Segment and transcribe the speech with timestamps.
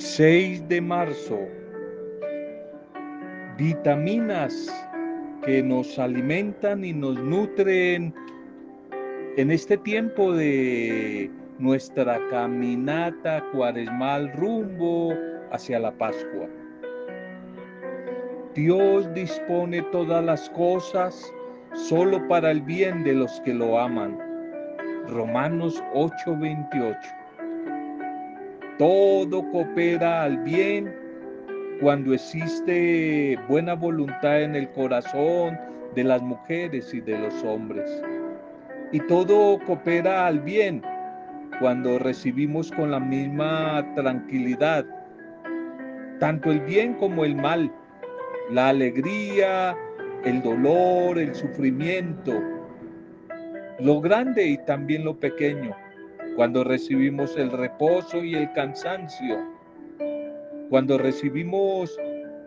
[0.00, 1.46] 6 de marzo.
[3.58, 4.72] Vitaminas
[5.44, 8.14] que nos alimentan y nos nutren
[9.36, 15.12] en este tiempo de nuestra caminata cuaresmal rumbo
[15.52, 16.48] hacia la Pascua.
[18.54, 21.30] Dios dispone todas las cosas
[21.74, 24.18] solo para el bien de los que lo aman.
[25.08, 27.19] Romanos 8:28.
[28.80, 30.90] Todo coopera al bien
[31.82, 35.58] cuando existe buena voluntad en el corazón
[35.94, 38.02] de las mujeres y de los hombres.
[38.90, 40.80] Y todo coopera al bien
[41.60, 44.86] cuando recibimos con la misma tranquilidad
[46.18, 47.70] tanto el bien como el mal,
[48.50, 49.76] la alegría,
[50.24, 52.32] el dolor, el sufrimiento,
[53.78, 55.76] lo grande y también lo pequeño
[56.40, 59.46] cuando recibimos el reposo y el cansancio,
[60.70, 61.94] cuando recibimos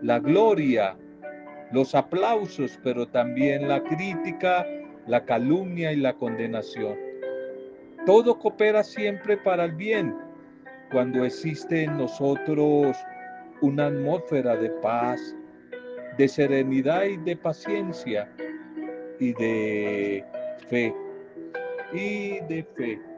[0.02, 0.98] la gloria,
[1.72, 4.66] los aplausos, pero también la crítica,
[5.06, 6.98] la calumnia y la condenación.
[8.08, 10.18] Todo coopera siempre para el bien
[10.92, 12.98] cuando existe en nosotros
[13.62, 15.36] una atmósfera de paz,
[16.18, 18.28] de serenidad y de paciencia
[19.20, 20.26] y de
[20.68, 20.96] fe.
[21.94, 23.13] Y de fe.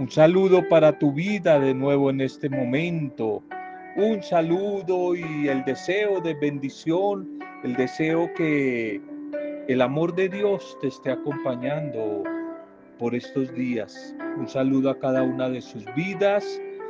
[0.00, 3.42] Un saludo para tu vida de nuevo en este momento.
[3.96, 8.98] Un saludo y el deseo de bendición, el deseo que
[9.68, 12.24] el amor de Dios te esté acompañando
[12.98, 14.16] por estos días.
[14.38, 16.46] Un saludo a cada una de sus vidas.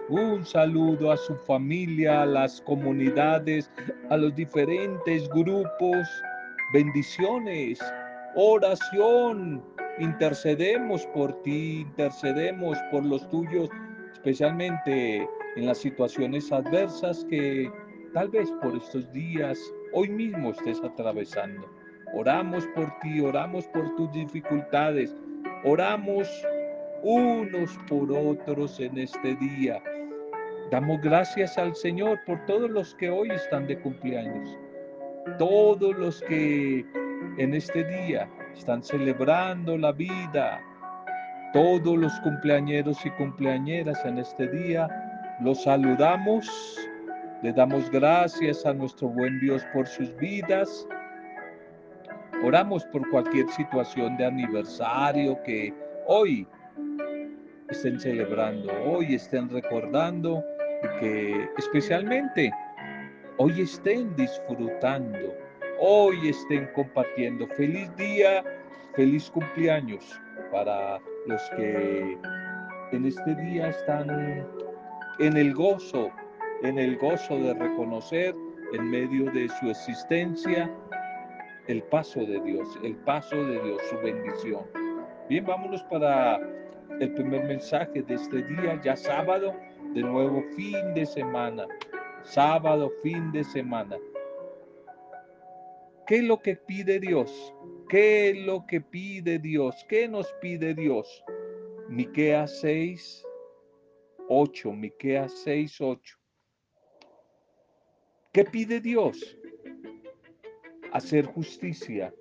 [0.08, 3.68] Un saludo a su familia, a las comunidades,
[4.08, 6.08] a los diferentes grupos.
[6.72, 7.80] Bendiciones,
[8.36, 9.64] oración,
[10.00, 13.68] intercedemos por ti, intercedemos por los tuyos,
[14.12, 17.70] especialmente en las situaciones adversas que
[18.14, 19.58] tal vez por estos días,
[19.92, 21.68] hoy mismo estés atravesando.
[22.14, 25.14] Oramos por ti, oramos por tus dificultades,
[25.64, 26.28] oramos
[27.02, 29.82] unos por otros en este día.
[30.70, 34.58] Damos gracias al Señor por todos los que hoy están de cumpleaños,
[35.38, 36.84] todos los que
[37.38, 40.60] en este día están celebrando la vida.
[41.52, 44.88] Todos los cumpleañeros y cumpleañeras en este día
[45.40, 46.48] los saludamos,
[47.42, 50.86] le damos gracias a nuestro buen Dios por sus vidas.
[52.44, 55.74] Oramos por cualquier situación de aniversario que
[56.06, 56.46] hoy
[57.70, 60.44] estén celebrando, hoy estén recordando
[60.82, 62.52] y que especialmente
[63.38, 65.34] hoy estén disfrutando
[65.80, 67.46] hoy estén compartiendo.
[67.48, 68.44] Feliz día,
[68.94, 70.20] feliz cumpleaños
[70.52, 72.18] para los que
[72.92, 74.46] en este día están
[75.18, 76.10] en el gozo,
[76.62, 78.34] en el gozo de reconocer
[78.72, 80.70] en medio de su existencia
[81.66, 84.64] el paso de Dios, el paso de Dios, su bendición.
[85.28, 86.40] Bien, vámonos para
[87.00, 89.54] el primer mensaje de este día, ya sábado,
[89.94, 91.66] de nuevo fin de semana,
[92.22, 93.96] sábado, fin de semana.
[96.10, 97.54] ¿Qué es lo que pide Dios?
[97.88, 99.76] ¿Qué es lo que pide Dios?
[99.88, 101.22] ¿Qué nos pide Dios?
[101.88, 103.24] Miqueas 6,
[104.28, 106.16] 8, Miqueas 6, 8.
[108.32, 109.38] ¿Qué pide Dios?
[110.92, 112.12] Hacer justicia.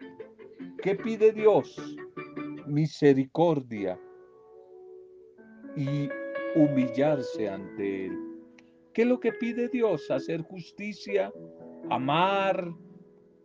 [0.83, 1.97] ¿Qué pide Dios?
[2.67, 3.99] Misericordia
[5.75, 6.07] y
[6.53, 8.19] humillarse ante Él.
[8.93, 10.11] ¿Qué es lo que pide Dios?
[10.11, 11.33] Hacer justicia,
[11.89, 12.71] amar,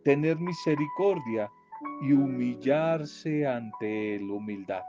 [0.05, 1.51] tener misericordia
[2.01, 4.83] y humillarse ante la humildad.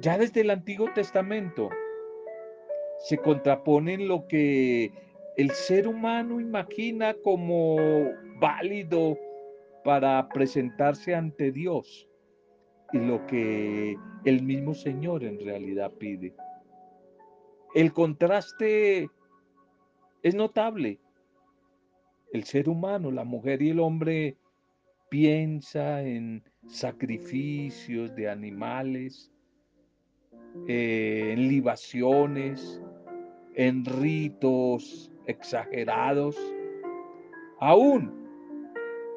[0.00, 1.70] Ya desde el Antiguo Testamento
[3.00, 4.92] se contraponen lo que
[5.36, 7.76] el ser humano imagina como
[8.38, 9.18] válido
[9.82, 12.08] para presentarse ante Dios
[12.92, 16.32] y lo que el mismo Señor en realidad pide.
[17.74, 19.08] El contraste
[20.22, 21.00] es notable
[22.34, 24.36] el ser humano, la mujer y el hombre
[25.08, 29.30] piensa en sacrificios de animales,
[30.66, 32.82] en libaciones,
[33.54, 36.36] en ritos exagerados.
[37.60, 38.12] Aún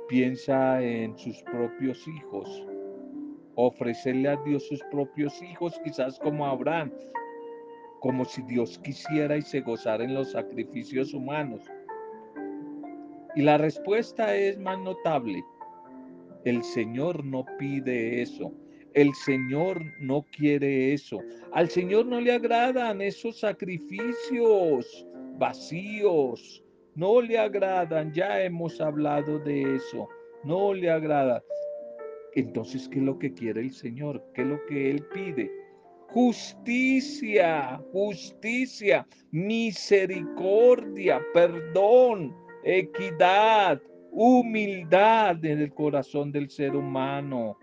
[0.07, 2.67] piensa en sus propios hijos,
[3.55, 6.93] ofrecerle a Dios sus propios hijos, quizás como Abraham,
[7.99, 11.63] como si Dios quisiera y se gozara en los sacrificios humanos.
[13.37, 15.45] Y la respuesta es más notable.
[16.43, 18.51] El Señor no pide eso.
[18.95, 21.19] El Señor no quiere eso.
[21.53, 25.05] Al Señor no le agradan esos sacrificios
[25.37, 26.63] vacíos.
[26.95, 28.11] No le agradan.
[28.11, 30.09] Ya hemos hablado de eso.
[30.43, 31.43] No le agrada.
[32.33, 34.25] Entonces, ¿qué es lo que quiere el Señor?
[34.33, 35.51] ¿Qué es lo que Él pide?
[36.07, 43.81] Justicia, justicia, misericordia, perdón, equidad,
[44.11, 47.57] humildad en el corazón del ser humano.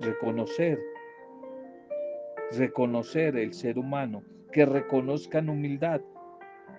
[0.00, 0.78] Reconocer,
[2.52, 4.22] reconocer el ser humano,
[4.52, 6.00] que reconozcan humildad,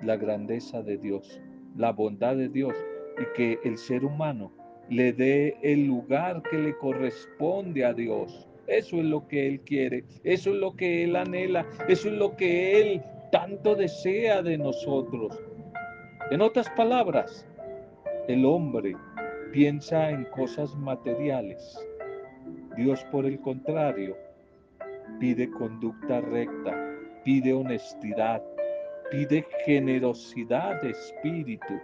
[0.01, 1.41] la grandeza de Dios,
[1.75, 2.73] la bondad de Dios
[3.19, 4.51] y que el ser humano
[4.89, 8.47] le dé el lugar que le corresponde a Dios.
[8.67, 12.35] Eso es lo que Él quiere, eso es lo que Él anhela, eso es lo
[12.35, 15.37] que Él tanto desea de nosotros.
[16.31, 17.47] En otras palabras,
[18.27, 18.95] el hombre
[19.51, 21.79] piensa en cosas materiales.
[22.75, 24.17] Dios, por el contrario,
[25.19, 28.41] pide conducta recta, pide honestidad,
[29.11, 31.79] pide generosidad de espíritu,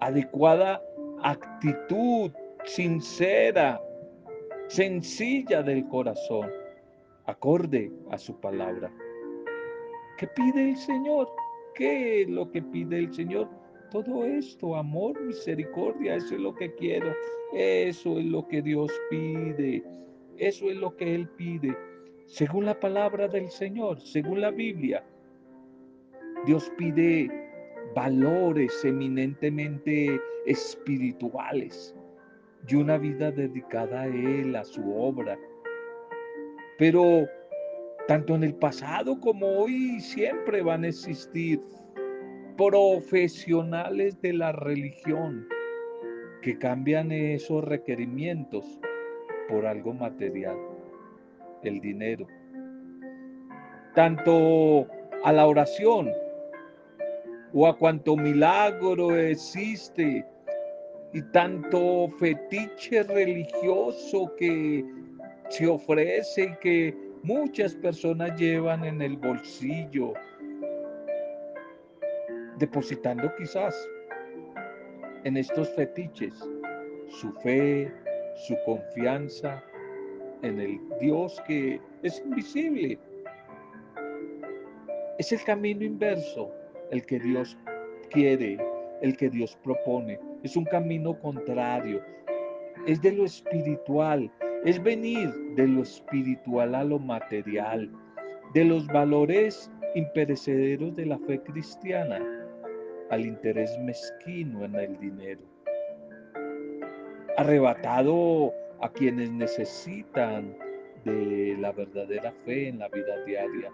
[0.00, 0.82] adecuada
[1.22, 2.30] actitud
[2.64, 3.80] sincera,
[4.68, 6.50] sencilla del corazón,
[7.24, 8.92] acorde a su palabra.
[10.18, 11.30] ¿Qué pide el Señor?
[11.74, 13.61] ¿Qué es lo que pide el Señor?
[13.92, 17.14] Todo esto, amor, misericordia, eso es lo que quiero.
[17.52, 19.84] Eso es lo que Dios pide.
[20.38, 21.76] Eso es lo que Él pide.
[22.24, 25.04] Según la palabra del Señor, según la Biblia,
[26.46, 27.30] Dios pide
[27.94, 31.94] valores eminentemente espirituales
[32.66, 35.38] y una vida dedicada a Él, a su obra.
[36.78, 37.28] Pero
[38.08, 41.60] tanto en el pasado como hoy siempre van a existir
[42.56, 45.46] profesionales de la religión
[46.42, 48.64] que cambian esos requerimientos
[49.48, 50.56] por algo material,
[51.62, 52.26] el dinero.
[53.94, 54.86] Tanto
[55.24, 56.10] a la oración
[57.52, 60.24] o a cuanto milagro existe
[61.12, 64.84] y tanto fetiche religioso que
[65.50, 70.14] se ofrece y que muchas personas llevan en el bolsillo
[72.62, 73.74] depositando quizás
[75.24, 76.32] en estos fetiches
[77.08, 77.92] su fe,
[78.46, 79.60] su confianza
[80.42, 83.00] en el Dios que es invisible.
[85.18, 86.52] Es el camino inverso
[86.92, 87.58] el que Dios
[88.10, 88.56] quiere,
[89.00, 90.20] el que Dios propone.
[90.44, 92.00] Es un camino contrario.
[92.86, 94.30] Es de lo espiritual.
[94.64, 97.90] Es venir de lo espiritual a lo material.
[98.54, 102.41] De los valores imperecederos de la fe cristiana
[103.12, 105.42] al interés mezquino en el dinero.
[107.36, 110.56] Arrebatado a quienes necesitan
[111.04, 113.70] de la verdadera fe en la vida diaria,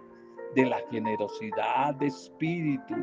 [0.56, 2.96] de la generosidad de espíritu,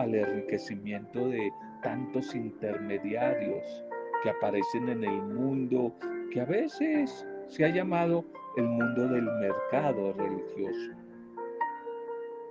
[0.00, 1.52] al enriquecimiento de
[1.84, 3.84] tantos intermediarios
[4.24, 5.94] que aparecen en el mundo
[6.32, 8.24] que a veces se ha llamado
[8.56, 10.90] el mundo del mercado religioso.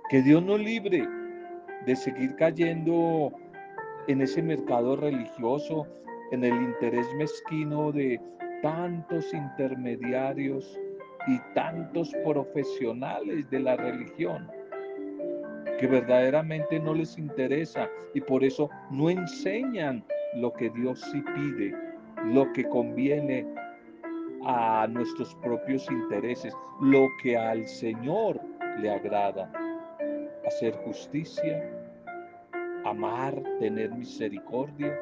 [0.08, 1.06] Que Dios nos libre
[1.86, 3.32] de seguir cayendo
[4.08, 5.86] en ese mercado religioso,
[6.30, 8.20] en el interés mezquino de
[8.62, 10.78] tantos intermediarios
[11.26, 14.50] y tantos profesionales de la religión
[15.78, 20.04] que verdaderamente no les interesa y por eso no enseñan
[20.36, 21.74] lo que Dios sí pide,
[22.26, 23.46] lo que conviene
[24.46, 28.40] a nuestros propios intereses, lo que al Señor
[28.80, 29.50] le agrada
[30.46, 31.70] hacer justicia,
[32.94, 34.98] amar, tener misericordia,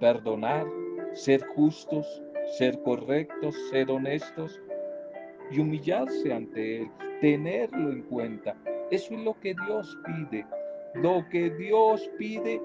[0.00, 0.66] perdonar,
[1.14, 2.22] ser justos,
[2.58, 4.60] ser correctos, ser honestos
[5.50, 8.56] y humillarse ante Él, tenerlo en cuenta.
[8.90, 10.46] Eso es lo que Dios pide.
[10.94, 12.60] Lo que Dios pide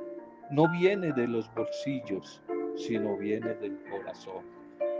[0.51, 2.41] no viene de los bolsillos,
[2.75, 4.43] sino viene del corazón.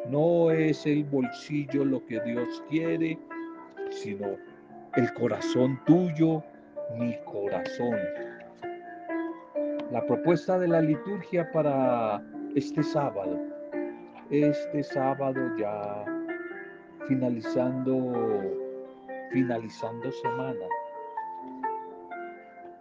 [0.10, 3.18] No es el bolsillo lo que Dios quiere,
[3.90, 4.38] sino
[4.96, 6.44] el corazón tuyo,
[6.98, 7.98] mi corazón.
[9.92, 12.24] La propuesta de la liturgia para
[12.56, 13.38] este sábado,
[14.30, 16.06] este sábado ya
[17.10, 18.14] finalizando,
[19.34, 20.66] finalizando semana,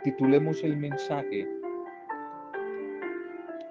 [0.04, 1.48] titulemos el mensaje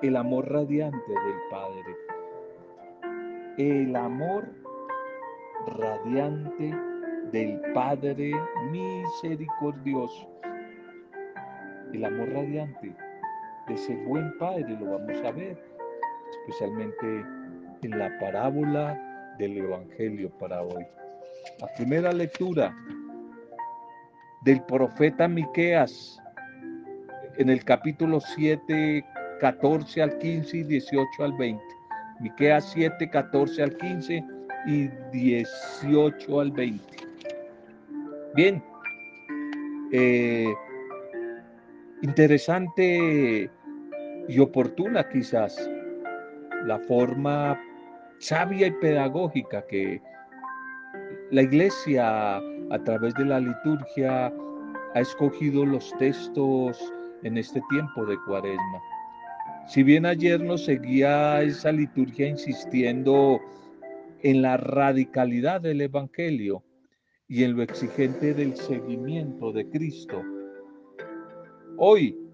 [0.02, 1.96] El amor radiante del Padre.
[3.58, 4.50] El amor
[5.78, 6.76] radiante
[7.32, 8.34] del Padre
[8.70, 10.30] misericordioso.
[11.94, 12.94] El amor radiante
[13.70, 15.58] de ese buen Padre lo vamos a ver,
[16.42, 17.24] especialmente
[17.84, 19.00] en la parábola
[19.38, 20.86] del Evangelio para hoy.
[21.62, 22.76] La primera lectura
[24.42, 26.20] del profeta Miqueas
[27.38, 29.06] en el capítulo 7,
[29.40, 31.64] 14 al 15 y 18 al 20.
[32.22, 34.24] Miqueas 7, 14 al 15
[34.66, 36.84] y 18 al 20.
[38.36, 38.64] Bien,
[39.92, 40.54] eh,
[42.02, 43.50] interesante
[44.30, 45.70] y oportuna quizás
[46.66, 47.60] la forma
[48.20, 50.00] sabia y pedagógica que
[51.32, 54.32] la iglesia a través de la liturgia
[54.94, 56.94] ha escogido los textos
[57.24, 58.80] en este tiempo de cuaresma.
[59.68, 63.40] Si bien ayer nos seguía esa liturgia insistiendo
[64.22, 66.64] en la radicalidad del Evangelio
[67.28, 70.22] y en lo exigente del seguimiento de Cristo,
[71.78, 72.29] hoy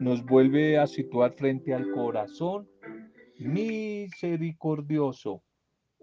[0.00, 2.68] nos vuelve a situar frente al corazón
[3.38, 5.42] misericordioso,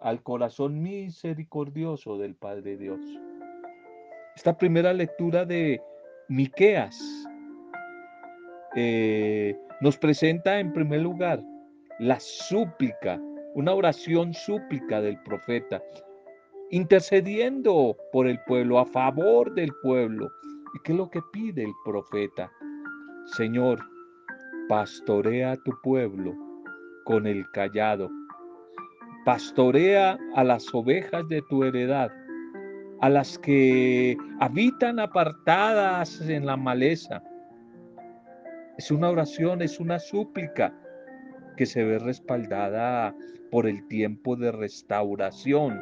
[0.02, 3.00] al corazón misericordioso del Padre Dios.
[4.36, 5.82] Esta primera lectura de
[6.28, 7.00] Miqueas
[8.76, 11.42] eh, nos presenta en primer lugar
[12.00, 13.22] la súplica,
[13.54, 15.82] una oración súplica del profeta,
[16.72, 20.30] intercediendo por el pueblo, a favor del pueblo.
[20.74, 22.52] ¿Y qué es lo que pide el profeta?
[23.26, 23.80] Señor,
[24.70, 26.36] pastorea a tu pueblo
[27.06, 28.10] con el callado.
[29.26, 32.12] Pastorea a las ovejas de tu heredad,
[33.02, 37.24] a las que habitan apartadas en la maleza.
[38.78, 40.72] Es una oración, es una súplica
[41.58, 43.16] que se ve respaldada
[43.50, 45.82] por el tiempo de restauración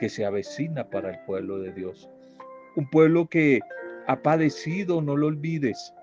[0.00, 2.10] que se avecina para el pueblo de Dios.
[2.74, 3.60] Un pueblo que
[4.08, 5.94] ha padecido, no lo olvides,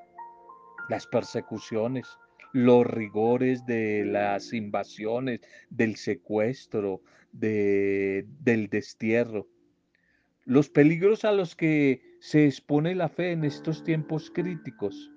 [0.89, 2.08] las persecuciones,
[2.53, 7.01] los rigores de las invasiones, del secuestro,
[7.32, 9.48] de, del destierro,
[10.46, 15.12] los peligros a los que se expone la fe en estos tiempos críticos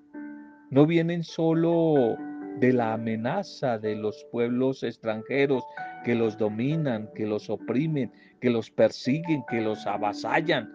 [0.71, 2.17] no vienen solo
[2.59, 5.63] de la amenaza de los pueblos extranjeros
[6.05, 10.73] que los dominan, que los oprimen, que los persiguen, que los avasallan,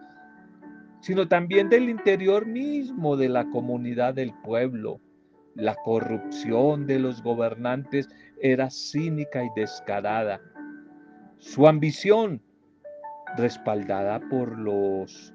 [1.00, 5.00] sino también del interior mismo de la comunidad del pueblo,
[5.54, 8.08] la corrupción de los gobernantes
[8.40, 10.40] era cínica y descarada.
[11.38, 12.42] Su ambición,
[13.36, 15.32] respaldada por los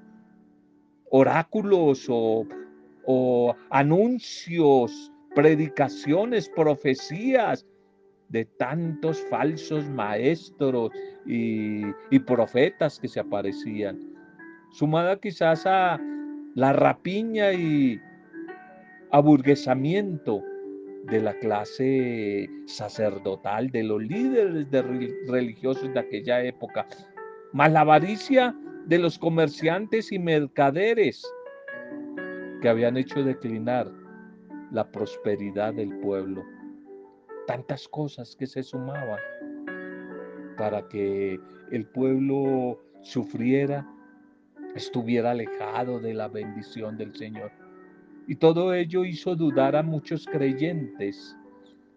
[1.10, 7.66] oráculos o, anuncios, predicaciones, profecías
[8.28, 10.90] de tantos falsos maestros
[11.26, 14.00] y, profetas que se aparecían,
[14.72, 16.00] sumada quizás a
[16.54, 18.00] la rapiña y,
[19.12, 20.42] aburguesamiento
[21.04, 24.66] de la clase sacerdotal, de los líderes
[25.28, 26.86] religiosos de aquella época,
[27.52, 31.22] más la avaricia de los comerciantes y mercaderes
[32.62, 33.90] que habían hecho declinar
[34.70, 36.42] la prosperidad del pueblo.
[37.46, 39.18] Tantas cosas que se sumaban
[40.56, 41.38] para que
[41.70, 43.86] el pueblo sufriera,
[44.74, 47.50] estuviera alejado de la bendición del Señor.
[48.26, 51.36] Y todo ello hizo dudar a muchos creyentes,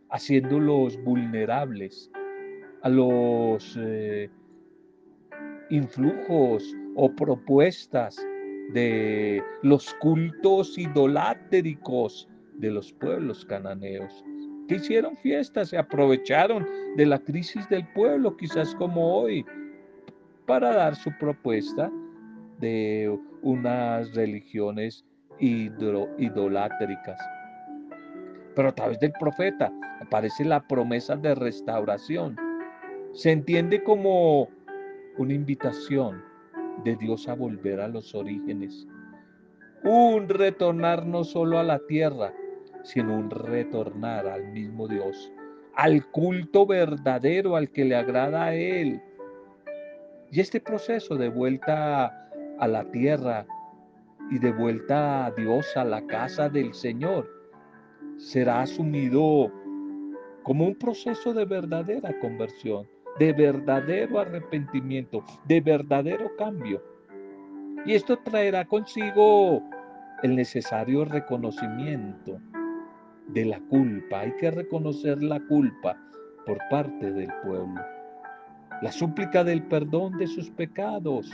[0.09, 2.11] haciéndolos vulnerables
[2.81, 4.29] a los eh,
[5.69, 8.17] influjos o propuestas
[8.73, 14.23] de los cultos idolátricos de los pueblos cananeos,
[14.67, 16.65] que hicieron fiestas, se aprovecharon
[16.95, 19.45] de la crisis del pueblo, quizás como hoy,
[20.47, 21.91] para dar su propuesta
[22.59, 25.05] de unas religiones
[25.39, 27.19] idolátricas.
[28.55, 29.71] Pero a través del profeta
[30.01, 32.37] aparece la promesa de restauración.
[33.13, 34.49] Se entiende como
[35.17, 36.23] una invitación
[36.83, 38.87] de Dios a volver a los orígenes.
[39.83, 42.33] Un retornar no solo a la tierra,
[42.83, 45.31] sino un retornar al mismo Dios,
[45.75, 49.01] al culto verdadero al que le agrada a Él.
[50.31, 52.24] Y este proceso de vuelta
[52.59, 53.45] a la tierra
[54.31, 57.29] y de vuelta a Dios, a la casa del Señor,
[58.17, 59.51] será asumido
[60.43, 62.87] como un proceso de verdadera conversión,
[63.19, 66.81] de verdadero arrepentimiento, de verdadero cambio.
[67.85, 69.61] Y esto traerá consigo
[70.23, 72.39] el necesario reconocimiento
[73.27, 74.21] de la culpa.
[74.21, 75.97] Hay que reconocer la culpa
[76.45, 77.81] por parte del pueblo.
[78.81, 81.31] La súplica del perdón de sus pecados,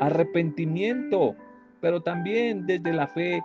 [0.00, 1.36] arrepentimiento
[1.80, 3.42] pero también desde la fe,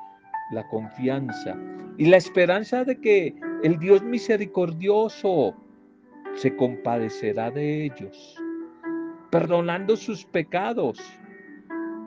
[0.51, 1.57] la confianza
[1.97, 5.55] y la esperanza de que el Dios misericordioso
[6.35, 8.35] se compadecerá de ellos,
[9.29, 10.99] perdonando sus pecados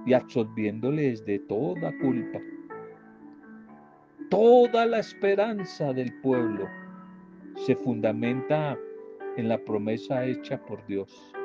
[0.04, 2.40] y absolviéndoles de toda culpa.
[4.28, 6.66] Toda la esperanza del pueblo
[7.54, 8.76] se fundamenta
[9.36, 11.35] en la promesa hecha por Dios.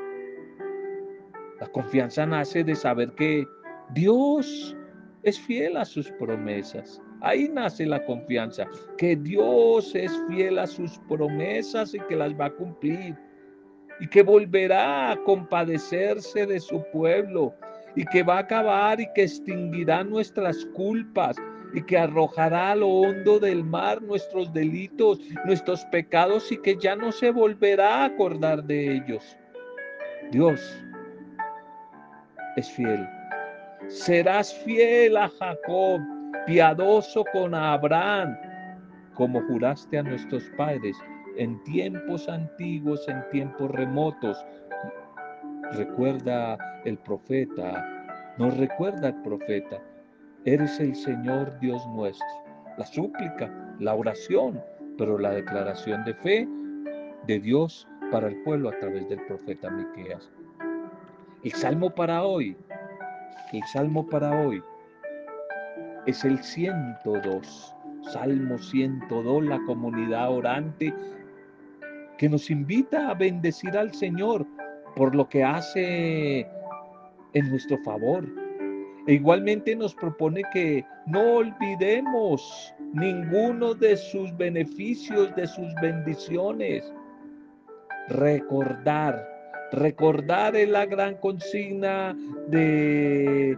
[1.62, 3.48] La confianza nace de saber que
[3.94, 4.76] Dios
[5.22, 7.00] es fiel a sus promesas.
[7.22, 8.66] Ahí nace la confianza,
[8.98, 13.16] que Dios es fiel a sus promesas y que las va a cumplir.
[14.00, 17.54] Y que volverá a compadecerse de su pueblo.
[17.96, 21.38] Y que va a acabar y que extinguirá nuestras culpas.
[21.76, 26.96] Y que arrojará a lo hondo del mar nuestros delitos, nuestros pecados y que ya
[26.96, 29.38] no se volverá a acordar de ellos.
[30.32, 30.84] Dios
[32.56, 33.08] es fiel.
[33.88, 36.02] Serás fiel a Jacob,
[36.46, 38.38] piadoso con Abraham,
[39.16, 40.96] como juraste a nuestros padres
[41.38, 44.46] en tiempos antiguos, en tiempos remotos.
[45.72, 47.86] Recuerda el profeta,
[48.38, 49.82] nos recuerda el profeta,
[50.46, 52.28] eres el Señor Dios nuestro.
[52.78, 54.62] La súplica, la oración,
[54.98, 56.48] pero la declaración de fe
[57.28, 60.32] de Dios para el pueblo a través del profeta Miqueas.
[61.44, 62.56] El salmo para hoy,
[63.52, 64.62] el salmo para hoy
[66.06, 67.76] es el 102,
[68.14, 70.94] Salmo 102, la comunidad orante
[72.20, 74.46] que nos invita a bendecir al Señor
[74.96, 76.48] por lo que hace
[77.34, 78.24] en nuestro favor.
[79.08, 86.94] E igualmente nos propone que no olvidemos ninguno de sus beneficios, de sus bendiciones.
[88.10, 89.31] Recordar
[89.72, 92.16] Recordar es la gran consigna
[92.48, 93.58] de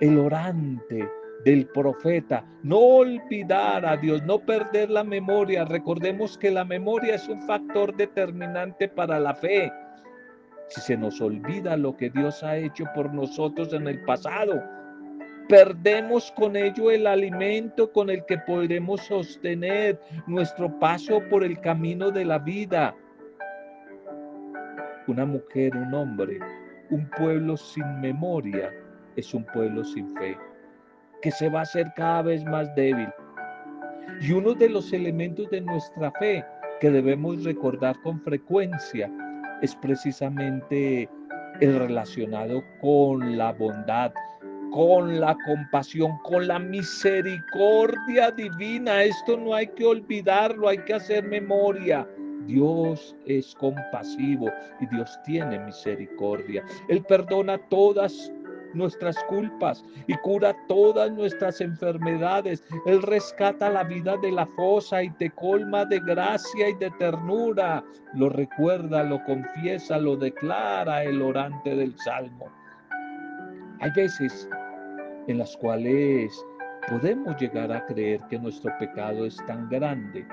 [0.00, 1.08] el orante,
[1.44, 2.44] del profeta.
[2.62, 5.64] No olvidar a Dios, no perder la memoria.
[5.64, 9.72] Recordemos que la memoria es un factor determinante para la fe.
[10.68, 14.62] Si se nos olvida lo que Dios ha hecho por nosotros en el pasado,
[15.48, 22.10] perdemos con ello el alimento con el que podremos sostener nuestro paso por el camino
[22.10, 22.94] de la vida
[25.08, 26.38] una mujer, un hombre,
[26.90, 28.70] un pueblo sin memoria
[29.16, 30.36] es un pueblo sin fe,
[31.22, 33.08] que se va a hacer cada vez más débil.
[34.20, 36.44] Y uno de los elementos de nuestra fe
[36.80, 39.10] que debemos recordar con frecuencia
[39.62, 41.08] es precisamente
[41.60, 44.12] el relacionado con la bondad,
[44.70, 49.02] con la compasión, con la misericordia divina.
[49.02, 52.06] Esto no hay que olvidarlo, hay que hacer memoria.
[52.46, 56.64] Dios es compasivo y Dios tiene misericordia.
[56.88, 58.32] Él perdona todas
[58.74, 62.62] nuestras culpas y cura todas nuestras enfermedades.
[62.84, 67.84] Él rescata la vida de la fosa y te colma de gracia y de ternura.
[68.14, 72.46] Lo recuerda, lo confiesa, lo declara el orante del Salmo.
[73.80, 74.48] Hay veces
[75.26, 76.32] en las cuales
[76.88, 80.26] podemos llegar a creer que nuestro pecado es tan grande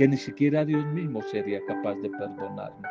[0.00, 2.90] que ni siquiera Dios mismo sería capaz de perdonarnos.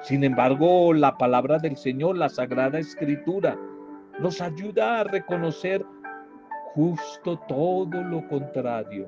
[0.00, 3.58] Sin embargo, la palabra del Señor, la Sagrada Escritura,
[4.18, 5.84] nos ayuda a reconocer
[6.72, 9.06] justo todo lo contrario.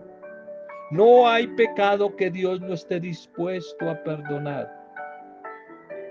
[0.91, 4.71] No hay pecado que Dios no esté dispuesto a perdonar,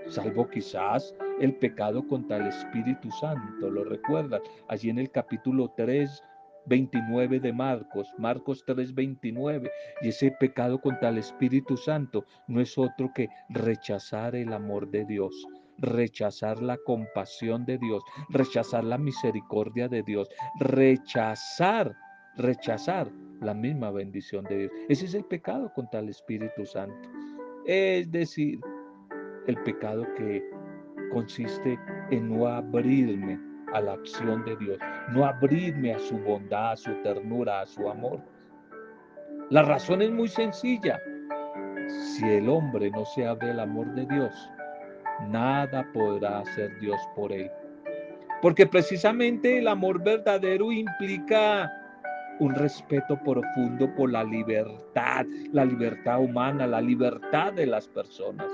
[0.08, 3.70] salvo quizás el pecado contra el Espíritu Santo.
[3.70, 4.42] ¿Lo recuerdan?
[4.66, 6.20] Allí en el capítulo 3,
[6.70, 9.70] 29 de Marcos, Marcos 3, 29.
[10.02, 15.04] Y ese pecado contra el Espíritu Santo no es otro que rechazar el amor de
[15.04, 15.46] Dios,
[15.78, 20.28] rechazar la compasión de Dios, rechazar la misericordia de Dios,
[20.60, 21.94] rechazar,
[22.36, 24.72] rechazar la misma bendición de Dios.
[24.88, 27.08] Ese es el pecado contra el Espíritu Santo.
[27.66, 28.60] Es decir,
[29.48, 30.42] el pecado que
[31.10, 31.76] consiste
[32.12, 34.78] en no abrirme a la acción de Dios,
[35.12, 38.20] no abrirme a su bondad, a su ternura, a su amor.
[39.50, 41.00] La razón es muy sencilla.
[41.88, 44.34] Si el hombre no se abre al amor de Dios,
[45.28, 47.50] nada podrá hacer Dios por él.
[48.42, 51.70] Porque precisamente el amor verdadero implica
[52.38, 58.46] un respeto profundo por la libertad, la libertad humana, la libertad de las personas.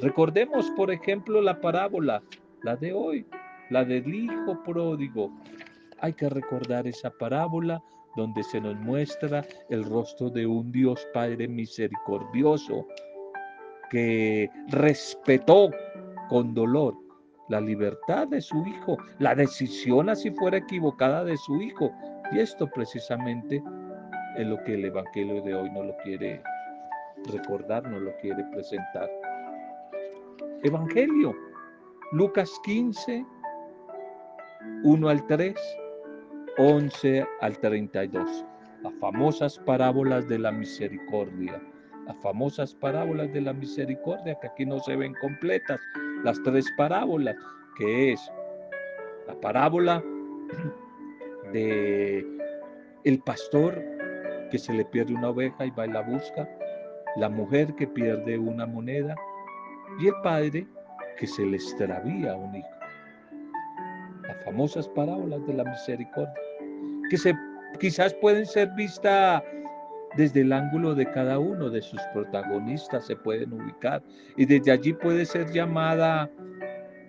[0.00, 2.22] Recordemos, por ejemplo, la parábola,
[2.62, 3.26] la de hoy,
[3.70, 5.30] la del Hijo pródigo.
[6.00, 7.82] Hay que recordar esa parábola
[8.16, 12.86] donde se nos muestra el rostro de un Dios Padre misericordioso
[13.90, 15.70] que respetó
[16.28, 16.94] con dolor
[17.48, 21.92] la libertad de su hijo, la decisión así fuera equivocada de su hijo.
[22.32, 23.62] Y esto precisamente
[24.36, 26.42] es lo que el Evangelio de hoy no lo quiere
[27.30, 29.10] recordar, no lo quiere presentar.
[30.62, 31.34] Evangelio.
[32.12, 33.24] Lucas 15,
[34.82, 35.54] 1 al 3,
[36.58, 38.44] 11 al 32.
[38.82, 41.60] Las famosas parábolas de la misericordia.
[42.06, 45.80] Las famosas parábolas de la misericordia que aquí no se ven completas.
[46.22, 47.36] Las tres parábolas,
[47.78, 48.20] que es
[49.26, 50.02] la parábola
[51.52, 52.26] de
[53.04, 53.82] el pastor
[54.50, 56.48] que se le pierde una oveja y va y la busca,
[57.16, 59.14] la mujer que pierde una moneda
[59.98, 60.66] y el padre
[61.18, 62.73] que se le extravía un hijo.
[64.44, 66.34] Famosas parábolas de la misericordia,
[67.08, 67.34] que se,
[67.80, 69.42] quizás pueden ser vistas
[70.16, 74.02] desde el ángulo de cada uno de sus protagonistas, se pueden ubicar,
[74.36, 76.30] y desde allí puede ser llamada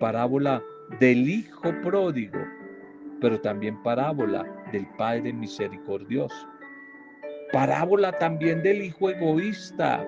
[0.00, 0.62] parábola
[1.00, 2.38] del hijo pródigo,
[3.20, 6.48] pero también parábola del Padre misericordioso.
[7.52, 10.06] Parábola también del hijo egoísta,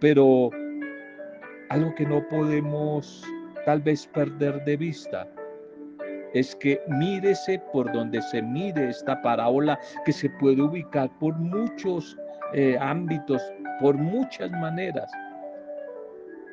[0.00, 0.50] pero
[1.68, 3.24] algo que no podemos
[3.64, 5.28] tal vez perder de vista
[6.34, 12.16] es que mírese por donde se mire esta parábola que se puede ubicar por muchos
[12.54, 13.42] eh, ámbitos,
[13.80, 15.10] por muchas maneras.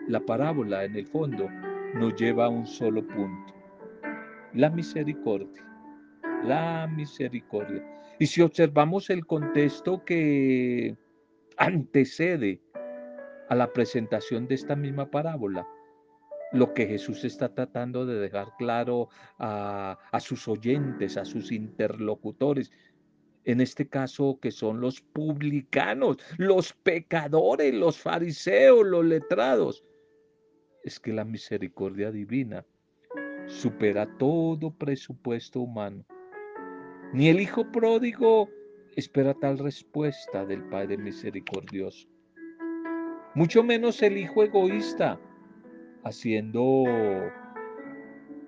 [0.07, 1.49] La parábola en el fondo
[1.95, 3.53] nos lleva a un solo punto,
[4.53, 5.63] la misericordia,
[6.43, 7.83] la misericordia.
[8.19, 10.95] Y si observamos el contexto que
[11.57, 12.61] antecede
[13.49, 15.67] a la presentación de esta misma parábola.
[16.53, 22.71] Lo que Jesús está tratando de dejar claro a, sus oyentes, a sus interlocutores,
[23.43, 29.83] en este caso que son los publicanos, los pecadores, los fariseos, los letrados,
[30.83, 32.65] es que la misericordia divina
[33.47, 36.05] supera todo presupuesto humano.
[37.13, 38.49] Ni el Hijo pródigo
[38.97, 42.07] espera tal respuesta del Padre misericordioso.
[43.35, 45.19] Mucho menos el hijo egoísta,
[46.07, 46.85] haciendo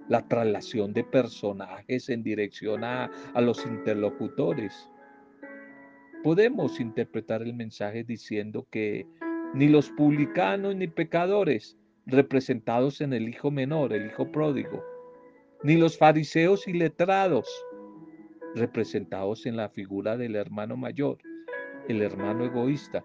[0.10, 4.90] la traslación de personajes en dirección a, los interlocutores.
[6.24, 9.06] Podemos interpretar el mensaje diciendo que
[9.54, 14.84] ni los publicanos ni pecadores representados en el hijo menor, el hijo pródigo,
[15.64, 17.48] ni los fariseos y letrados
[18.56, 21.20] representados en la figura del hermano mayor,
[21.88, 23.04] el hermano egoísta,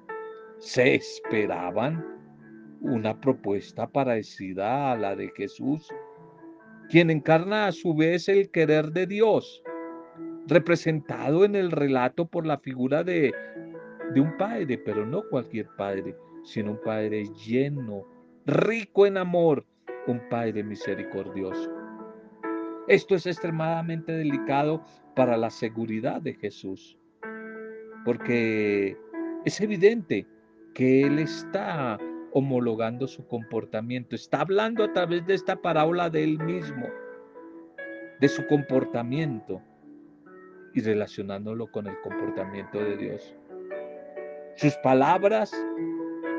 [0.59, 2.24] se esperaban
[2.85, 5.89] una propuesta parecida a la de Jesús,
[6.91, 9.63] quien encarna a su vez el querer de Dios,
[10.47, 13.33] representado en el relato por la figura de,
[14.13, 18.05] de un padre, pero no cualquier padre, sino un padre lleno,
[18.45, 19.65] rico en amor,
[20.07, 21.73] un padre misericordioso.
[22.87, 24.85] Esto es extremadamente delicado
[25.17, 26.99] para la seguridad de Jesús,
[28.05, 28.95] porque
[29.47, 30.27] es evidente
[30.75, 31.99] que Él está
[32.35, 36.87] homologando su comportamiento, está hablando a través de esta parábola de Él mismo,
[38.21, 39.63] de su comportamiento
[40.75, 43.35] y relacionándolo con el comportamiento de Dios.
[44.57, 45.53] Sus palabras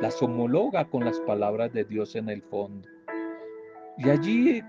[0.01, 2.87] las homologa con las palabras de Dios en el fondo.
[3.97, 4.61] Y allí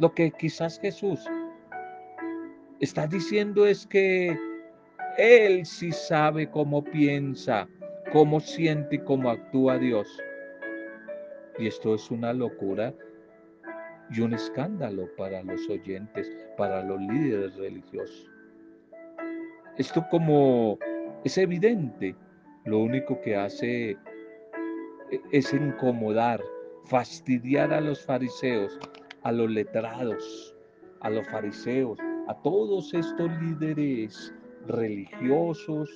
[0.00, 1.24] lo que quizás Jesús
[2.80, 4.36] está diciendo es que
[5.18, 7.68] Él sí sabe cómo piensa
[8.14, 10.06] cómo siente y cómo actúa Dios.
[11.58, 12.94] Y esto es una locura
[14.10, 18.30] y un escándalo para los oyentes, para los líderes religiosos.
[19.76, 20.78] Esto como
[21.24, 22.14] es evidente,
[22.64, 23.96] lo único que hace e-,
[25.32, 26.42] es incomodar,
[26.84, 28.78] fastidiar a los fariseos,
[29.22, 30.56] a los letrados,
[31.00, 34.34] a los fariseos, a todos estos líderes
[34.66, 35.90] religiosos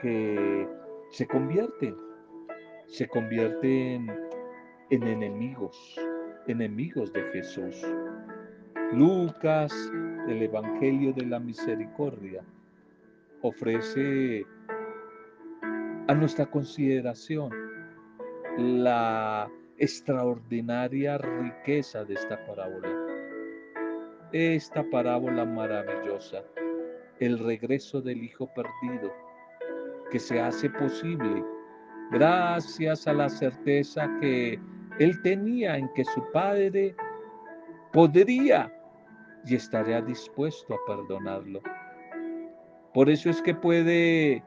[0.00, 0.68] que
[1.10, 1.96] se convierten,
[2.86, 4.25] se convierten
[4.90, 5.96] en enemigos,
[6.46, 7.82] enemigos de Jesús.
[8.92, 9.72] Lucas,
[10.28, 12.44] el Evangelio de la Misericordia,
[13.42, 14.46] ofrece
[16.08, 17.50] a nuestra consideración
[18.58, 22.88] la extraordinaria riqueza de esta parábola.
[24.32, 26.42] Esta parábola maravillosa,
[27.18, 29.12] el regreso del Hijo perdido,
[30.10, 31.44] que se hace posible
[32.12, 34.60] gracias a la certeza que
[34.98, 36.94] él tenía en que su padre
[37.92, 38.72] podría
[39.44, 41.60] y estaría dispuesto a perdonarlo.
[42.92, 44.42] Por eso es que puede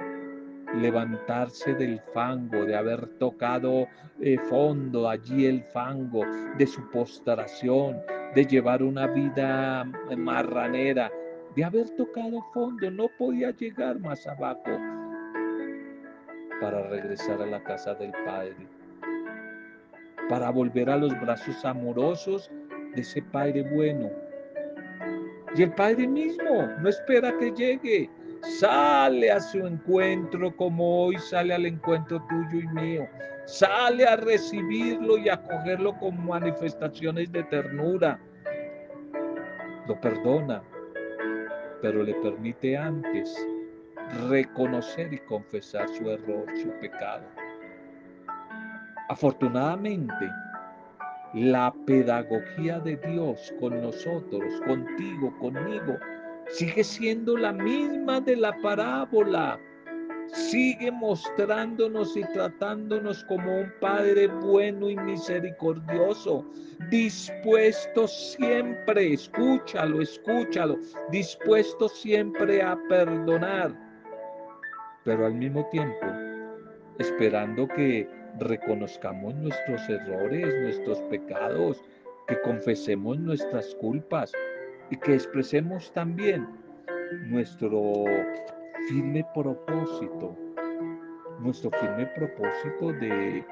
[0.75, 3.88] levantarse del fango, de haber tocado
[4.21, 6.25] eh, fondo allí el fango,
[6.57, 7.97] de su postración,
[8.35, 9.85] de llevar una vida
[10.17, 11.12] marranera,
[11.55, 14.77] de haber tocado fondo, no podía llegar más abajo,
[16.62, 18.78] para regresar a la casa del Padre.
[20.29, 22.49] Para volver a los brazos amorosos
[22.95, 24.09] de ese Padre bueno.
[25.55, 28.09] Y el Padre mismo no espera que llegue,
[28.59, 33.07] sale a su encuentro como hoy sale al encuentro tuyo y mío.
[33.45, 38.19] Sale a recibirlo y a acogerlo con manifestaciones de ternura.
[39.87, 40.61] Lo perdona,
[41.81, 43.35] pero le permite antes
[44.29, 47.23] reconocer y confesar su error, su pecado.
[49.10, 50.32] Afortunadamente,
[51.34, 55.98] la pedagogía de Dios con nosotros, contigo, conmigo,
[56.50, 59.60] sigue siendo la misma de la parábola.
[60.28, 66.45] Sigue mostrándonos y tratándonos como un Padre bueno y misericordioso,
[66.91, 70.78] dispuesto siempre, escúchalo, escúchalo,
[71.10, 73.74] dispuesto siempre a perdonar,
[75.04, 76.06] pero al mismo tiempo
[77.00, 78.08] esperando que
[78.39, 81.84] reconozcamos nuestros errores, nuestros pecados,
[82.28, 84.32] que confesemos nuestras culpas
[84.91, 86.47] y que expresemos también
[87.28, 88.06] nuestro
[88.88, 90.38] firme propósito,
[91.39, 93.43] nuestro firme propósito de,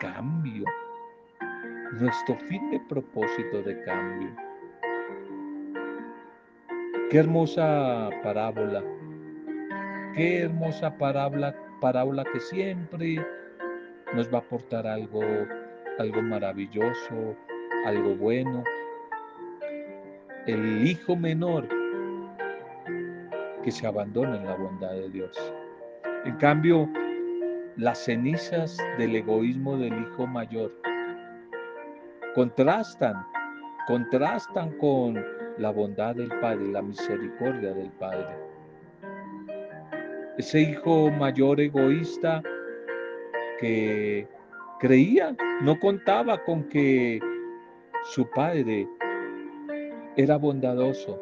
[0.00, 0.64] cambio,
[2.00, 4.30] nuestro firme propósito de cambio.
[7.10, 8.82] Qué hermosa parábola,
[10.14, 13.24] qué hermosa parábola, parábola que siempre
[14.14, 15.22] nos va a aportar algo,
[15.98, 17.36] algo maravilloso,
[17.84, 18.64] algo bueno.
[20.46, 21.68] El hijo menor
[23.62, 25.52] que se abandona en la bondad de Dios.
[26.24, 26.88] En cambio,
[27.76, 30.72] las cenizas del egoísmo del hijo mayor
[32.34, 33.26] contrastan,
[33.86, 35.24] contrastan con
[35.58, 38.28] la bondad del Padre, la misericordia del Padre.
[40.38, 42.42] Ese hijo mayor egoísta
[43.60, 44.26] que
[44.78, 47.20] creía, no contaba con que
[48.04, 48.88] su padre
[50.16, 51.20] era bondadoso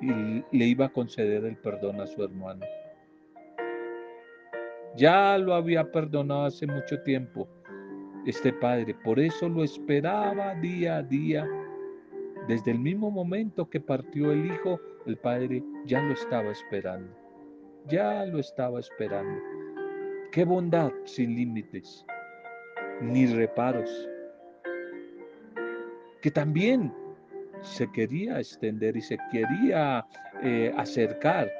[0.00, 0.08] y
[0.56, 2.64] le iba a conceder el perdón a su hermano.
[4.96, 7.48] Ya lo había perdonado hace mucho tiempo
[8.26, 11.48] este padre, por eso lo esperaba día a día.
[12.46, 17.12] Desde el mismo momento que partió el hijo, el padre ya lo estaba esperando,
[17.86, 19.57] ya lo estaba esperando.
[20.30, 22.04] Qué bondad sin límites,
[23.00, 24.08] ni reparos.
[26.20, 26.92] Que también
[27.62, 30.06] se quería extender y se quería
[30.42, 31.50] eh, acercar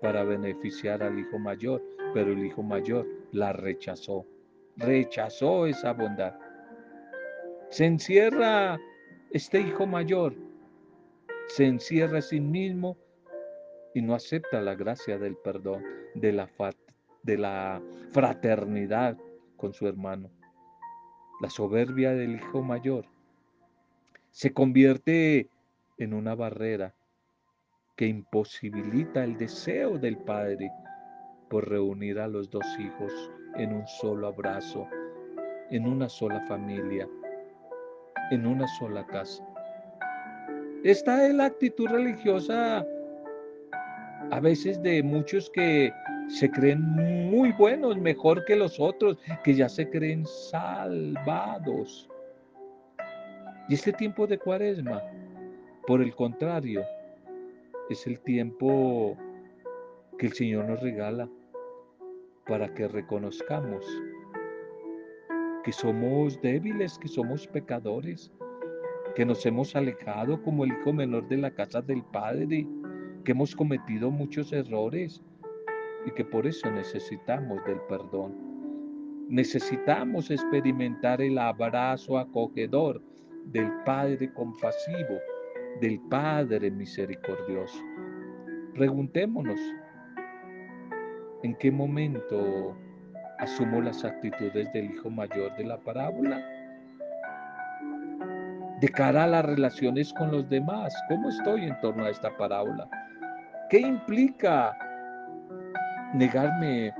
[0.00, 4.24] para beneficiar al hijo mayor, pero el hijo mayor la rechazó,
[4.76, 6.34] rechazó esa bondad.
[7.70, 8.78] Se encierra
[9.32, 10.36] este hijo mayor,
[11.48, 12.96] se encierra a sí mismo
[13.92, 15.82] y no acepta la gracia del perdón,
[16.14, 16.46] de la,
[17.24, 17.82] de la
[18.12, 19.18] fraternidad
[19.56, 20.30] con su hermano.
[21.40, 23.06] La soberbia del hijo mayor
[24.30, 25.48] se convierte
[25.98, 26.94] en una barrera
[27.96, 30.70] que imposibilita el deseo del padre
[31.48, 33.12] por reunir a los dos hijos
[33.56, 34.86] en un solo abrazo,
[35.70, 37.08] en una sola familia,
[38.30, 39.44] en una sola casa.
[40.82, 42.84] Esta es la actitud religiosa
[44.30, 45.92] a veces de muchos que
[46.28, 46.82] se creen
[47.30, 52.08] muy buenos, mejor que los otros, que ya se creen salvados.
[53.68, 55.02] Y este tiempo de cuaresma,
[55.86, 56.82] por el contrario,
[57.90, 59.16] es el tiempo
[60.18, 61.28] que el Señor nos regala
[62.46, 63.84] para que reconozcamos
[65.64, 68.30] que somos débiles, que somos pecadores,
[69.14, 72.66] que nos hemos alejado como el hijo menor de la casa del Padre,
[73.24, 75.22] que hemos cometido muchos errores,
[76.06, 78.34] y que por eso necesitamos del perdón.
[79.28, 83.02] Necesitamos experimentar el abrazo acogedor
[83.46, 85.18] del Padre compasivo,
[85.80, 87.82] del Padre misericordioso.
[88.74, 89.60] Preguntémonos,
[91.42, 92.76] ¿en qué momento
[93.38, 96.44] asumo las actitudes del hijo mayor de la parábola?
[98.80, 102.88] De cara a las relaciones con los demás, ¿cómo estoy en torno a esta parábola?
[103.70, 104.76] ¿Qué implica
[106.14, 106.94] negarme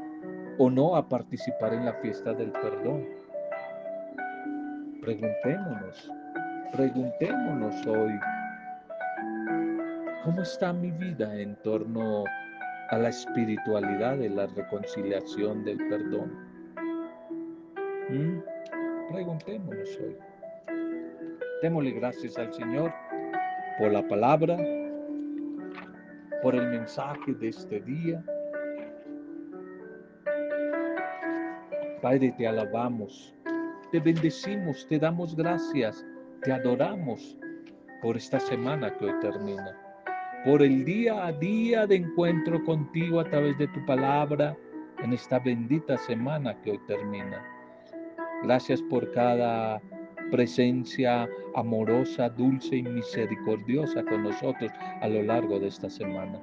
[0.58, 3.06] o no a participar en la fiesta del perdón.
[5.00, 6.10] Preguntémonos,
[6.72, 8.12] preguntémonos hoy,
[10.24, 12.24] ¿cómo está mi vida en torno
[12.90, 16.32] a la espiritualidad de la reconciliación del perdón?
[18.10, 18.38] ¿Mm?
[19.12, 20.16] Preguntémonos hoy.
[21.62, 22.92] Démosle gracias al Señor
[23.78, 24.56] por la palabra,
[26.42, 28.24] por el mensaje de este día
[32.04, 33.34] Padre, te alabamos,
[33.90, 36.04] te bendecimos, te damos gracias,
[36.42, 37.38] te adoramos
[38.02, 39.74] por esta semana que hoy termina,
[40.44, 44.54] por el día a día de encuentro contigo a través de tu palabra
[45.02, 47.42] en esta bendita semana que hoy termina.
[48.42, 49.80] Gracias por cada
[50.30, 56.38] presencia amorosa, dulce y misericordiosa con nosotros a lo largo de esta semana.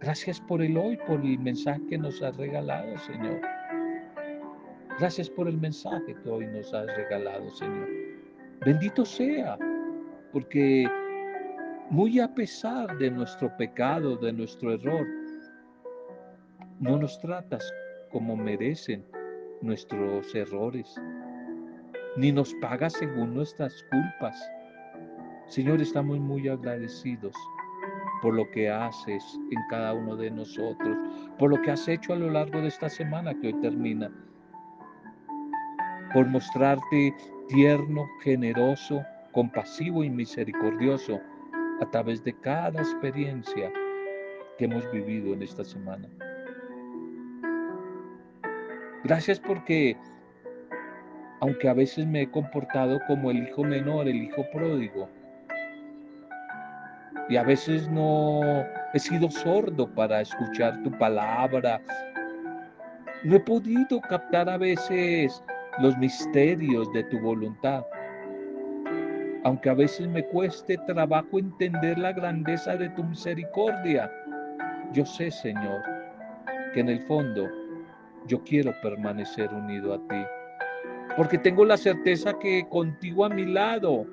[0.00, 3.40] Gracias por el hoy, por el mensaje que nos has regalado, Señor.
[4.98, 7.88] Gracias por el mensaje que hoy nos has regalado, Señor.
[8.64, 9.58] Bendito sea,
[10.32, 10.88] porque
[11.90, 15.06] muy a pesar de nuestro pecado, de nuestro error,
[16.80, 17.72] no nos tratas
[18.10, 19.04] como merecen
[19.62, 20.94] nuestros errores,
[22.16, 24.50] ni nos pagas según nuestras culpas.
[25.46, 27.34] Señor, estamos muy agradecidos
[28.24, 30.96] por lo que haces en cada uno de nosotros,
[31.38, 34.10] por lo que has hecho a lo largo de esta semana que hoy termina,
[36.14, 37.14] por mostrarte
[37.48, 41.20] tierno, generoso, compasivo y misericordioso
[41.82, 43.70] a través de cada experiencia
[44.56, 46.08] que hemos vivido en esta semana.
[49.04, 49.98] Gracias porque,
[51.40, 55.10] aunque a veces me he comportado como el hijo menor, el hijo pródigo,
[57.28, 61.80] y a veces no he sido sordo para escuchar tu palabra,
[63.24, 65.42] no he podido captar a veces
[65.78, 67.84] los misterios de tu voluntad.
[69.44, 74.10] Aunque a veces me cueste trabajo entender la grandeza de tu misericordia,
[74.92, 75.82] yo sé, Señor,
[76.72, 77.48] que en el fondo
[78.26, 80.24] yo quiero permanecer unido a ti.
[81.16, 84.06] Porque tengo la certeza que contigo a mi lado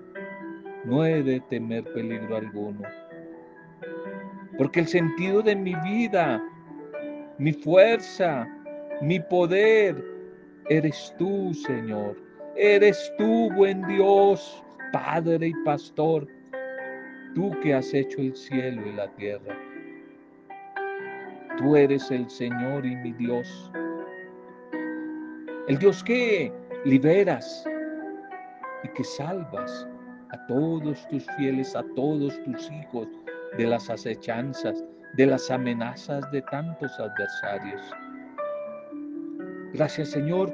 [0.86, 2.82] no he de temer peligro alguno.
[4.62, 6.40] Porque el sentido de mi vida,
[7.40, 8.48] mi fuerza,
[9.02, 9.96] mi poder,
[10.70, 12.16] eres tú, Señor.
[12.56, 16.28] Eres tú, buen Dios, Padre y Pastor.
[17.34, 19.58] Tú que has hecho el cielo y la tierra.
[21.58, 23.72] Tú eres el Señor y mi Dios.
[25.70, 26.54] El Dios que
[26.86, 27.66] liberas
[28.84, 29.88] y que salvas
[30.30, 33.08] a todos tus fieles, a todos tus hijos
[33.58, 34.84] de las acechanzas,
[35.16, 37.82] de las amenazas de tantos adversarios.
[39.74, 40.54] Gracias Señor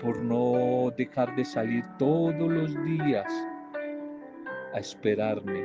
[0.00, 3.26] por no dejar de salir todos los días
[4.74, 5.64] a esperarme.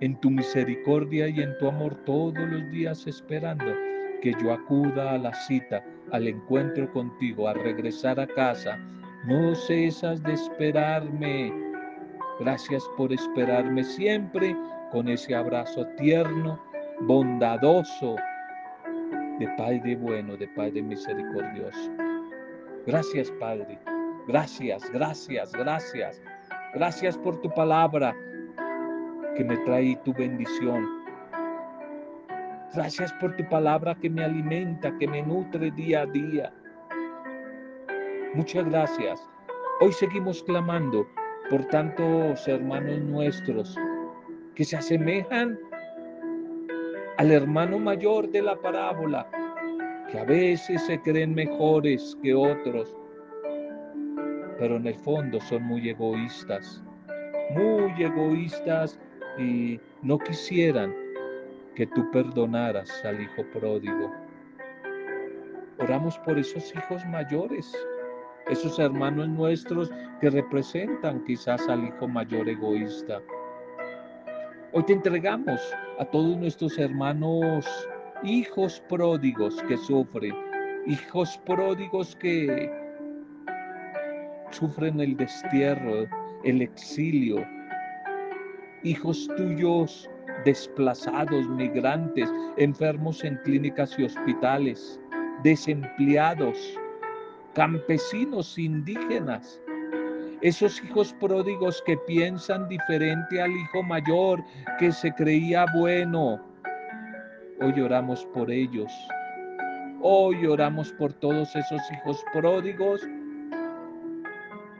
[0.00, 3.72] En tu misericordia y en tu amor todos los días esperando
[4.22, 8.78] que yo acuda a la cita al encuentro contigo, a regresar a casa.
[9.26, 11.52] No cesas de esperarme.
[12.38, 14.56] Gracias por esperarme siempre
[14.90, 16.60] con ese abrazo tierno,
[17.00, 18.16] bondadoso,
[19.38, 21.90] de Padre bueno, de Padre misericordioso.
[22.86, 23.78] Gracias, Padre.
[24.26, 26.22] Gracias, gracias, gracias.
[26.74, 28.14] Gracias por tu palabra
[29.36, 30.86] que me trae tu bendición.
[32.74, 36.52] Gracias por tu palabra que me alimenta, que me nutre día a día.
[38.34, 39.26] Muchas gracias.
[39.80, 41.06] Hoy seguimos clamando
[41.48, 43.74] por tantos hermanos nuestros
[44.58, 45.56] que se asemejan
[47.16, 49.30] al hermano mayor de la parábola,
[50.10, 52.92] que a veces se creen mejores que otros,
[54.58, 56.82] pero en el fondo son muy egoístas,
[57.50, 58.98] muy egoístas
[59.38, 60.92] y no quisieran
[61.76, 64.12] que tú perdonaras al hijo pródigo.
[65.78, 67.72] Oramos por esos hijos mayores,
[68.50, 73.22] esos hermanos nuestros que representan quizás al hijo mayor egoísta.
[74.72, 75.62] Hoy te entregamos
[75.98, 77.64] a todos nuestros hermanos
[78.22, 80.34] hijos pródigos que sufren,
[80.86, 82.70] hijos pródigos que
[84.50, 86.06] sufren el destierro,
[86.44, 87.46] el exilio,
[88.82, 90.06] hijos tuyos
[90.44, 95.00] desplazados, migrantes, enfermos en clínicas y hospitales,
[95.44, 96.58] desempleados,
[97.54, 99.62] campesinos indígenas,
[100.42, 104.42] esos hijos pródigos que piensan diferente al hijo mayor
[104.78, 106.40] que se creía bueno.
[107.60, 108.92] Hoy oramos por ellos.
[110.00, 113.00] Hoy oramos por todos esos hijos pródigos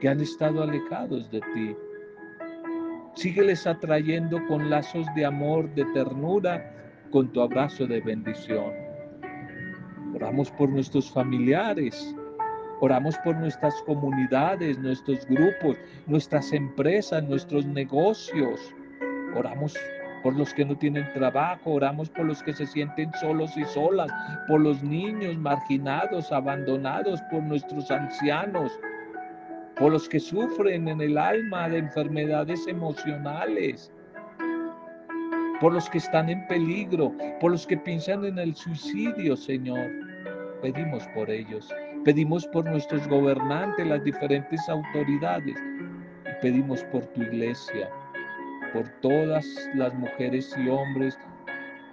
[0.01, 1.77] que han estado alejados de ti.
[3.15, 6.73] Sígueles atrayendo con lazos de amor, de ternura,
[7.11, 8.73] con tu abrazo de bendición.
[10.15, 12.15] Oramos por nuestros familiares.
[12.81, 15.77] Oramos por nuestras comunidades, nuestros grupos,
[16.07, 18.73] nuestras empresas, nuestros negocios.
[19.35, 19.77] Oramos
[20.23, 24.11] por los que no tienen trabajo, oramos por los que se sienten solos y solas,
[24.47, 28.79] por los niños marginados, abandonados, por nuestros ancianos,
[29.77, 33.93] por los que sufren en el alma de enfermedades emocionales,
[35.61, 39.91] por los que están en peligro, por los que piensan en el suicidio, Señor.
[40.63, 41.73] Pedimos por ellos,
[42.09, 45.55] pedimos por nuestros gobernantes, las diferentes autoridades,
[46.25, 47.91] y pedimos por tu iglesia,
[48.73, 49.45] por todas
[49.75, 51.19] las mujeres y hombres,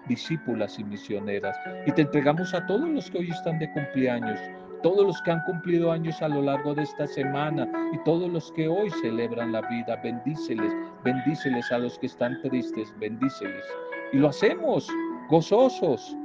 [0.08, 1.58] discípulas y misioneras.
[1.86, 4.40] Y te entregamos a todos los que hoy están de cumpleaños,
[4.84, 8.54] todos los que han cumplido años a lo largo de esta semana y todos los
[8.54, 9.98] que hoy celebran la vida.
[10.02, 10.72] Bendíceles,
[11.04, 13.66] bendíceles a los que están tristes, bendíceles.
[14.14, 14.88] Y lo hacemos
[15.30, 16.16] gozosos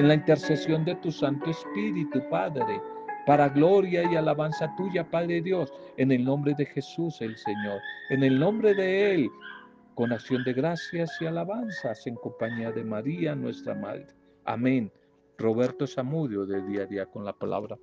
[0.00, 2.80] en la intercesión de tu Santo Espíritu, Padre,
[3.26, 7.78] para gloria y alabanza tuya, Padre Dios, en el nombre de Jesús el Señor,
[8.08, 9.30] en el nombre de Él,
[9.94, 14.06] con acción de gracias y alabanzas en compañía de María, nuestra Madre.
[14.46, 14.90] Amén.
[15.36, 17.76] Roberto Zamudio de Día a Día con la Palabra.